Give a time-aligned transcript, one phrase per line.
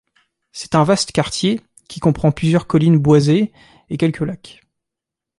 [0.51, 3.51] C'est un vaste quartier qui comprend plusieurs collines boisées
[3.91, 4.63] et quelques lacs.